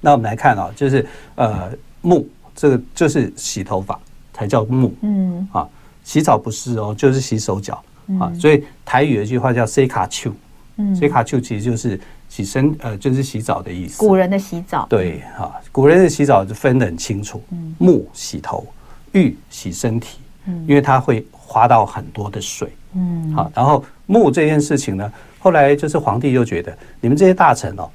[0.00, 1.70] 那我们来看啊，就是呃
[2.02, 2.24] 沐。
[2.56, 3.98] 这个就是洗头发
[4.32, 5.66] 才叫沐，嗯啊，
[6.04, 7.82] 洗澡不是哦，就是洗手脚
[8.20, 8.30] 啊。
[8.38, 10.32] 所以台语有一句话叫 “say 卡丘”，
[10.78, 13.98] 嗯，say 卡丘其实就是洗身，呃，就是洗澡的意思。
[13.98, 17.42] 古人的洗澡，对啊，古人的洗澡就分得很清楚，
[17.80, 18.64] 沐洗头，
[19.10, 20.20] 浴洗身体，
[20.68, 27.88] 因为它会花到很多的水，嗯，好，然后木这件事情呢，后来就是皇帝就觉得你们这些大臣哦，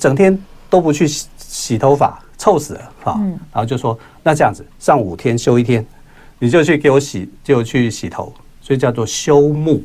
[0.00, 0.38] 整天
[0.70, 2.18] 都不去洗洗头发。
[2.36, 3.20] 臭死了哈，
[3.52, 5.86] 然后就说那这样子上五天休一天，
[6.38, 9.80] 你就去给我洗，就去洗头，所以叫做休沐，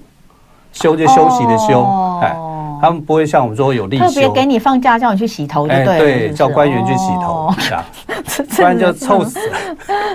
[0.74, 1.84] 休就休息的休，
[2.22, 2.36] 哎，
[2.82, 7.54] 他们不会像我们说有例休，特别给你放假叫你去洗头，对对，叫官员去洗头，
[8.56, 9.58] 不然就臭死了，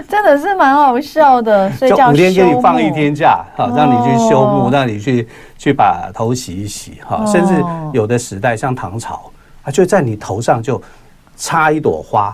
[0.08, 7.54] 真的是蛮好笑的，所以叫五天给你放一天假，哈让你去休沐，让你去去把头洗一洗哈，甚至
[7.92, 9.30] 有的时代像唐朝，
[9.62, 10.80] 啊就在你头上就。
[11.36, 12.32] 插一朵花，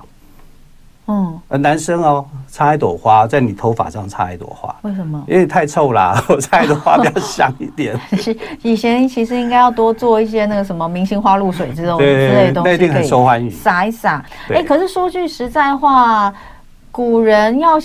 [1.11, 5.21] 嗯，男生哦，插一朵花在你头发上插一朵花，为什么？
[5.27, 7.99] 因为太臭啦， 我插一朵花比较香一点。
[8.63, 13.51] 以前其实应该要多做一些那个什么明星花露水之种之类的东西，那一定很受欢迎。
[13.51, 16.33] 洒一撒，哎，可是说句实在话，
[16.93, 17.77] 古人要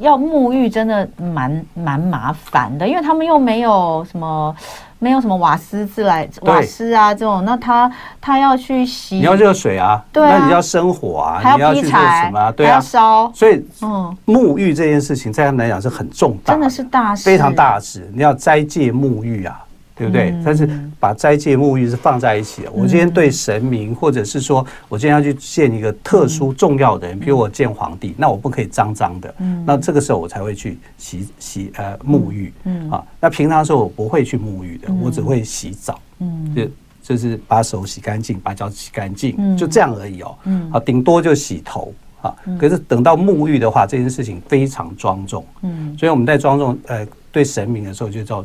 [0.00, 4.54] 要沐浴真的蛮蛮麻烦的，因为他们又没有什么。
[5.02, 19.64] 没有什么瓦斯自来瓦斯啊这种，那他他要去洗，你要热水啊，对啊，那你要生火啊，还要劈柴，对啊，烧，所以嗯，沐浴这件事情在他们来讲是很重大，真的是大事，非常大事，你要斋戒沐浴啊。
[20.00, 20.34] 对不对？
[20.42, 20.66] 但是
[20.98, 22.72] 把斋戒沐浴是放在一起的。
[22.72, 29.34] 我今天对神明，或者是说我今天要去见一个特殊重要的人，比如我见皇帝，那我不可以脏脏的。
[29.66, 32.50] 那这个时候我才会去洗洗呃沐浴。
[32.90, 36.00] 啊，那平常时候我不会去沐浴的，我只会洗澡。
[36.20, 36.66] 嗯，就
[37.02, 40.34] 就是把手洗干净，把脚洗干净，就这样而已哦。
[40.44, 41.92] 嗯，啊，顶多就洗头
[42.22, 42.34] 啊。
[42.58, 45.44] 可是等到沐浴的话，这件事情非常庄重。
[45.60, 48.42] 嗯，所以我们在庄重呃对神明的时候就叫。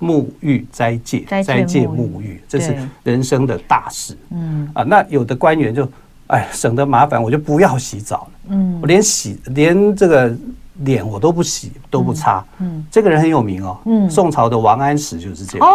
[0.00, 4.16] 沐浴斋戒，斋戒沐浴，这是人生的大事。
[4.30, 5.88] 嗯啊，那有的官员就，
[6.26, 8.30] 哎，省得麻烦，我就不要洗澡了。
[8.50, 10.36] 嗯，我连洗连这个
[10.80, 12.44] 脸我都不洗都不擦。
[12.58, 13.78] 嗯，这个人很有名哦。
[13.86, 15.66] 嗯，宋朝的王安石就是这样。
[15.66, 15.74] 哦，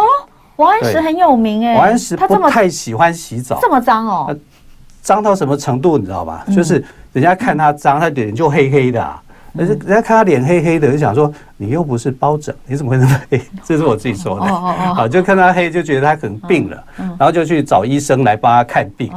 [0.56, 1.74] 王安石很有名哎。
[1.74, 4.38] 王安石他不太喜欢洗澡，这么脏哦。
[5.00, 6.46] 脏到什么程度你知道吧？
[6.54, 9.20] 就是人家看他脏，他脸就黑黑的。
[9.56, 13.40] 但是人家看他脸黑黑的，就想说你又不是包拯，你怎么会那么黑？
[13.64, 14.46] 这是我自己说的。
[14.46, 19.12] 好，就看他黑，就觉得他可能病了，然后就去找医生来帮他看病。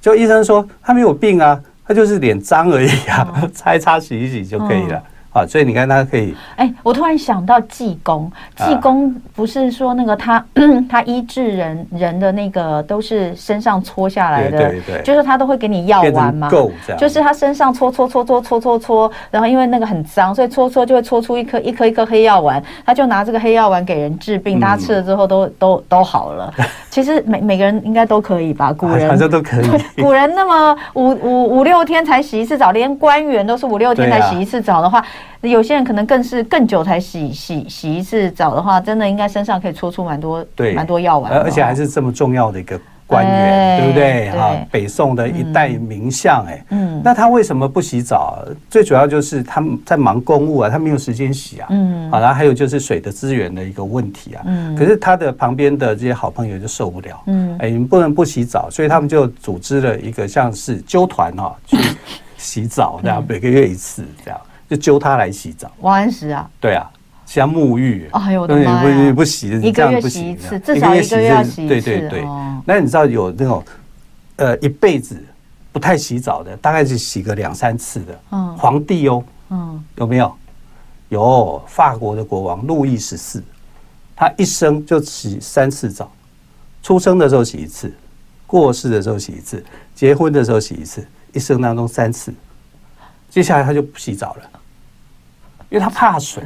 [0.00, 5.02] 就医生说他没有病啊，他就是脸脏而已啊， 擦一擦、洗一洗就可以了。
[5.34, 6.34] 啊，所以你看他可以。
[6.54, 10.42] 哎，我突然想到济公，济公不是说那个他
[10.88, 16.48] 他医治人人的那个都是身上搓下来的，对对，就是他都会给你药丸嘛，
[16.96, 26.54] 就是他身上搓搓搓搓搓搓搓，然后因为那个很脏，所以搓搓就会搓出一颗一颗一颗黑药丸，他就拿这个黑药丸给人治病，大家吃了之后都都都好了。
[26.90, 29.66] 其实每每个人应该都可以吧，古人好像都可以。
[30.00, 35.04] 古人那么五五五六天才洗一次澡，连官员都是五六天才洗一次澡的话。
[35.40, 44.30] 有些人可能更是更久才洗洗洗一次澡的话，真的应该身上可以搓出蛮多对蛮多药丸，而且还是这么重要的一个官员，对不对？
[44.30, 48.42] 哈，北宋的一代名相，哎，嗯，那他为什么不洗澡？
[48.70, 61.76] 最主要就是他在忙公务啊，他没有时间洗啊，嗯，好，然后还有就是水的资源的一个问题啊，嗯，可是他的旁边的这些好朋友就受不了，嗯，哎，你们不能不洗澡，所以他们就组织了一个像是揪团哈，去
[62.38, 64.40] 洗澡，这样每个月一次这样。
[64.68, 66.90] 就揪他来洗澡，王安石啊，对啊，
[67.26, 72.24] 像沐浴，哎呦我的妈呀，不不洗，一个月洗一次，至少一个月要洗一次，对对对。
[72.64, 73.62] 那你知道有那种
[74.36, 75.22] 呃一辈子
[75.70, 80.34] 不太洗澡的，大概是洗个两三次的，嗯，皇帝哦，嗯，有没有？
[81.10, 83.42] 有，法国的国王路易十四，
[84.16, 86.10] 他一生就洗三次澡，
[86.82, 87.92] 出生的时候洗一次，
[88.46, 89.62] 过世的时候洗一次，
[89.94, 92.32] 结婚的时候洗一次，一生当中三次。
[93.34, 94.42] 接下来他就不洗澡了，
[95.68, 96.40] 因为他怕水。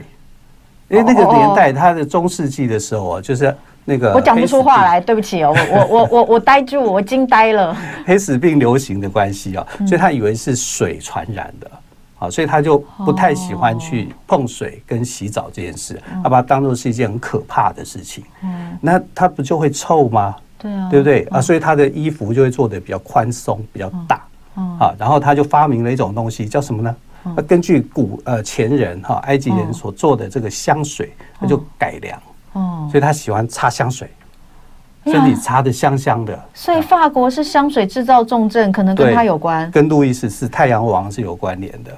[0.88, 7.76] 因为那个年代，他的中世纪的时候啊，就是那个我讲不出话来，对不起哦，我我我我我呆住，我惊呆了。
[8.08, 11.70] 黑死病流行的关系啊，所以他以为是水传染的，
[12.18, 18.24] 啊，所以他就不太喜欢去碰水跟洗澡这件事，他把它当做是一件很可怕的事情。
[18.42, 20.34] 嗯，那他不就会臭吗？
[20.58, 21.38] 对啊，对不对啊？
[21.38, 24.24] 所以他的衣服就会做的比较宽松，比较大。
[24.78, 26.94] 啊，然后他就发明了一种东西，叫什么呢？
[27.36, 32.18] 他根据古呃前人哈埃及人所做的这个香水，他就改良。
[32.52, 34.08] 哦，所以他喜欢擦香水，
[35.04, 36.38] 身体擦的香香的。
[36.54, 41.90] 所以法国是香水制造重镇，可能跟他有关，跟路易十四太阳王是有关联的。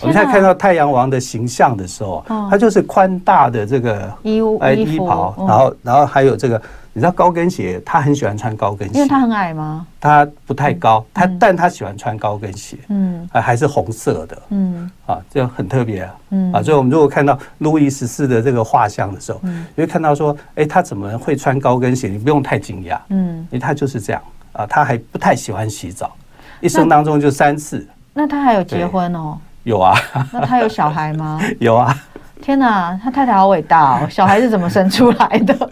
[0.00, 6.60] 我们现在看到太阳王的形象的时候，他就是宽大的这个衣物衣袍，然后然后还有这个。
[6.92, 9.86] 你知道高跟鞋，他很喜欢穿高跟鞋，因为他很矮吗？
[10.00, 22.08] 他不太高，他但他喜欢穿高跟鞋，嗯，还是红色的，嗯，啊，这样很特别啊，嗯，啊，所以我们如果看到路易十四的这个画像的时候，嗯，你会看到说，哎，他怎么会穿高跟鞋？
[22.08, 24.20] 你不用太惊讶，嗯，因为他就是这样
[24.52, 26.10] 啊，他还不太喜欢洗澡，
[26.58, 27.86] 一生当中就三次。
[28.12, 29.38] 那他还有结婚哦？
[29.64, 29.94] 有啊。
[30.32, 31.40] 那他有小孩吗？
[31.60, 31.94] 有啊。
[32.42, 34.08] 天哪，他太太好伟大哦！
[34.08, 35.54] 小孩是怎么生出来的？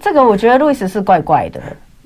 [0.00, 1.60] 这个我觉得路易十四怪怪的。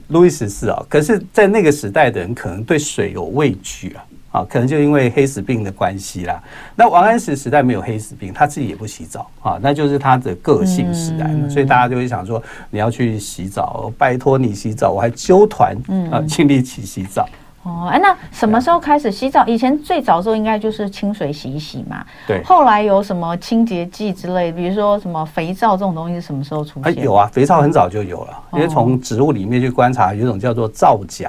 [0.08, 3.96] 路易十四啊，可是，在那个时代的人可能对水有畏惧
[4.30, 6.40] 啊，啊，可能就因为黑死病的关系啦。
[6.76, 15.74] 那王安石时代没有黑死病，他自己也不洗澡啊，那就是他的个性使然，嗯、所以大家就会想说，你要去洗澡，拜托你洗澡，我还揪团
[16.10, 17.26] 啊，尽力去洗澡。
[17.64, 19.44] 哦，哎，那什么时候开始洗澡？
[19.46, 22.04] 以前最早的时候应该就是清水洗一洗嘛。
[22.26, 22.42] 对。
[22.44, 27.02] 后来有什么清洁剂之类，比如说什么肥皂这种东西，是什么时候出现？
[27.02, 31.26] 有啊，肥皂很早就有了，因为从植物里面去观察，有一种叫做皂荚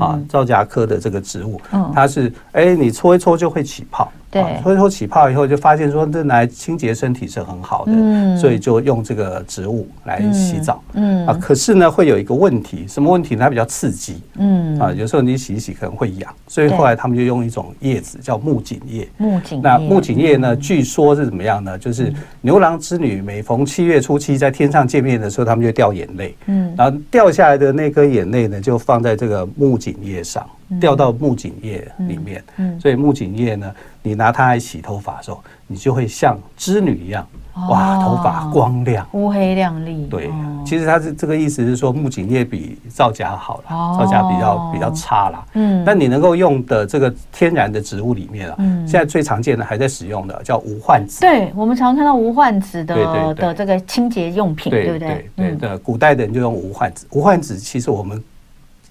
[0.00, 1.60] 啊，皂荚科的这个植物，
[1.92, 4.10] 它是哎，你搓一搓就会起泡。
[4.42, 11.26] 对，所以说起泡以后就发现说，这来清洁身体是很好的，嗯，所以就用这个植物来洗澡，嗯。
[11.26, 13.40] 啊，可是呢会有一个问题，什么问题呢？
[13.40, 14.78] 它比较刺激，嗯。
[14.78, 21.78] 啊，有时候你洗一洗可能会痒，所以后来他们就用一种叶子叫木槿叶，木槿叶，那木槿叶呢，据说是怎么样呢？
[21.78, 30.46] 就是牛郎织女每逢七月初七在天上见面的时候，他们就掉眼泪，嗯，然后掉下来的那颗眼泪呢，就放在这个木槿叶上。
[30.80, 32.42] 掉到木槿叶里面，
[32.80, 37.26] 所以木槿叶呢，你拿它来洗头发的时候，你就会像织女一样，
[37.68, 40.06] 哇，头发光亮，乌黑亮丽。
[40.10, 40.30] 对，
[40.64, 45.44] 其实它是这个意思是说木槿叶比皂荚好了，皂荚比较比较差啦。
[45.54, 51.20] 嗯，但你能够用的这个天然的植物里面啊，现在最常见的还在使用的叫无患子。
[51.20, 55.30] 对，我们常看到无患子的的这个清洁用品，对不对？
[55.36, 57.06] 对的，古代的人就用无患子。
[57.12, 58.20] 无患子其实我们。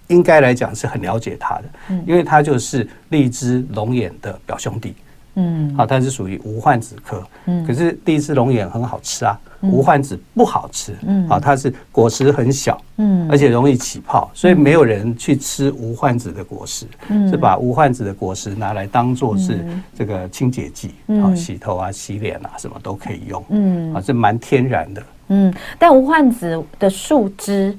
[0.07, 1.63] 应该来讲是很了解它的，
[2.05, 4.93] 因为它就是荔枝龙眼的表兄弟，
[5.35, 7.23] 嗯，好，它是属于无患子科。
[7.45, 10.95] 嗯，可是第一次龙眼很好吃啊，无患子不好吃。
[11.07, 16.85] 嗯，好，它是果实很小，嗯，而且容易起泡，所以没有人去吃无患子的果实。
[17.09, 19.65] 嗯，是把无患子的果实拿来当做是
[19.97, 20.91] 这个清洁剂，
[21.21, 23.43] 好，洗头啊、洗脸啊，什么都可以用。
[23.49, 25.03] 嗯，啊，这蛮天然的。
[25.29, 27.75] 嗯，但无患子的树枝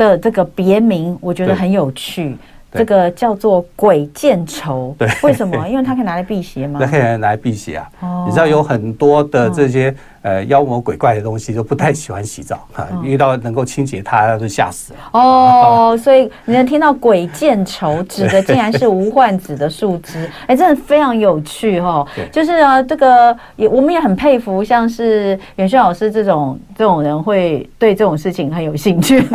[0.00, 2.36] 的这个别名，我觉得很有趣。
[2.72, 5.68] 这个叫做鬼见愁，对，为什么？
[5.68, 6.78] 因为它可以拿来辟邪吗？
[6.88, 7.90] 可以拿来辟邪啊！
[7.98, 9.92] 哦，你知道有很多的这些
[10.22, 14.98] 呃妖魔鬼怪的东西就不太喜欢洗澡 啊，遇到能够清洁它，就吓死了。
[15.12, 22.06] 哦， 所以你能听到鬼见愁，指的竟然是无患子的树枝， 哎，真的非常有趣哈。
[22.30, 29.26] 就是啊，这个也我们也很佩服，像是袁轩老师这种这种人会对这种事情很有兴趣。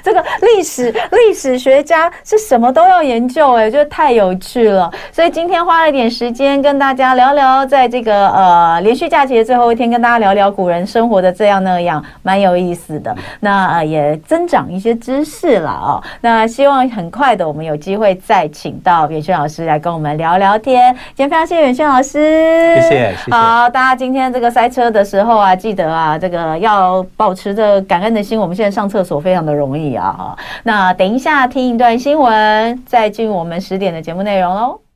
[0.00, 4.90] 这个历史历史学家是什么都要研究哎，觉得太有趣了。
[5.12, 13.14] 所以今天花了一点时间跟大家聊聊，在这个呃连续假期的最后一天，跟大家聊聊古人生活的这样那样，蛮有意思的。
[13.40, 16.02] 那呃也增长一些知识了哦。
[16.20, 20.94] 那希望很快的，我们有机会再请到远轩老师来跟我们聊聊天。
[21.16, 22.88] 今天非常谢谢远轩老师，谢谢。
[22.88, 23.30] 谢谢。
[23.30, 28.38] 好，大家今天这个塞车的时候啊，记得啊，这个要保持着感恩的心。
[28.38, 29.88] 我们现在上厕所非常的容易。
[29.98, 34.87] 啊，那等一下听一段新闻，再进入我们十点的节目内容喽。